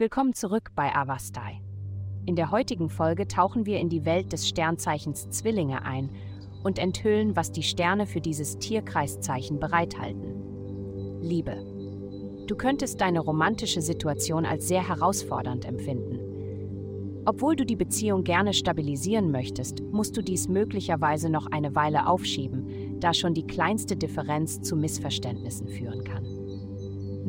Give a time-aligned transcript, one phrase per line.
[0.00, 1.60] Willkommen zurück bei Avastai.
[2.24, 6.08] In der heutigen Folge tauchen wir in die Welt des Sternzeichens Zwillinge ein
[6.62, 11.20] und enthüllen, was die Sterne für dieses Tierkreiszeichen bereithalten.
[11.20, 11.54] Liebe.
[12.46, 17.22] Du könntest deine romantische Situation als sehr herausfordernd empfinden.
[17.26, 22.98] Obwohl du die Beziehung gerne stabilisieren möchtest, musst du dies möglicherweise noch eine Weile aufschieben,
[23.00, 26.24] da schon die kleinste Differenz zu Missverständnissen führen kann.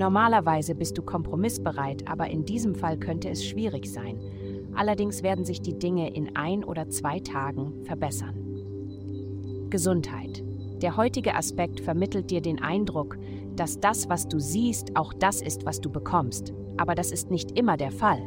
[0.00, 4.18] Normalerweise bist du kompromissbereit, aber in diesem Fall könnte es schwierig sein.
[4.74, 8.34] Allerdings werden sich die Dinge in ein oder zwei Tagen verbessern.
[9.68, 10.42] Gesundheit.
[10.80, 13.18] Der heutige Aspekt vermittelt dir den Eindruck,
[13.56, 16.54] dass das, was du siehst, auch das ist, was du bekommst.
[16.78, 18.22] Aber das ist nicht immer der Fall.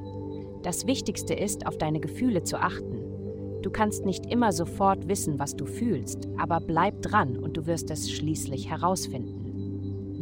[0.61, 2.99] Das Wichtigste ist, auf deine Gefühle zu achten.
[3.63, 7.89] Du kannst nicht immer sofort wissen, was du fühlst, aber bleib dran und du wirst
[7.89, 9.42] es schließlich herausfinden.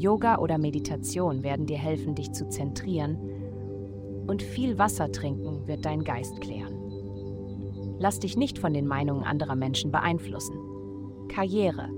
[0.01, 3.17] Yoga oder Meditation werden dir helfen, dich zu zentrieren
[4.27, 6.73] und viel Wasser trinken wird deinen Geist klären.
[7.99, 10.55] Lass dich nicht von den Meinungen anderer Menschen beeinflussen.
[11.27, 11.89] Karriere.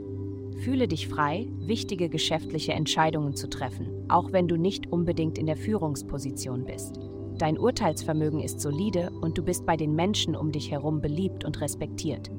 [0.57, 5.57] Fühle dich frei, wichtige geschäftliche Entscheidungen zu treffen, auch wenn du nicht unbedingt in der
[5.57, 6.99] Führungsposition bist.
[7.37, 11.61] Dein Urteilsvermögen ist solide und du bist bei den Menschen um dich herum beliebt und
[11.61, 12.29] respektiert.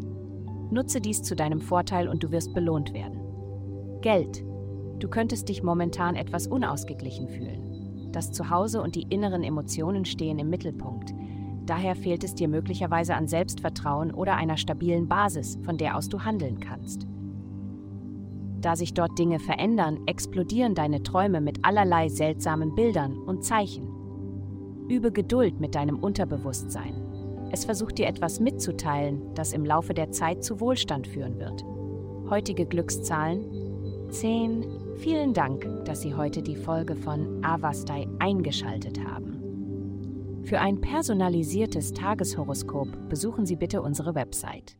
[0.70, 3.18] Nutze dies zu deinem Vorteil und du wirst belohnt werden.
[4.02, 4.44] Geld.
[4.98, 8.10] Du könntest dich momentan etwas unausgeglichen fühlen.
[8.12, 11.12] Das Zuhause und die inneren Emotionen stehen im Mittelpunkt.
[11.66, 16.20] Daher fehlt es dir möglicherweise an Selbstvertrauen oder einer stabilen Basis, von der aus du
[16.20, 17.06] handeln kannst.
[18.60, 23.88] Da sich dort Dinge verändern, explodieren deine Träume mit allerlei seltsamen Bildern und Zeichen.
[24.88, 26.94] Übe Geduld mit deinem Unterbewusstsein.
[27.50, 31.64] Es versucht dir etwas mitzuteilen, das im Laufe der Zeit zu Wohlstand führen wird.
[32.30, 33.63] Heutige Glückszahlen
[34.14, 34.64] 10.
[34.98, 40.42] Vielen Dank, dass Sie heute die Folge von Avastai eingeschaltet haben.
[40.44, 44.76] Für ein personalisiertes Tageshoroskop besuchen Sie bitte unsere Website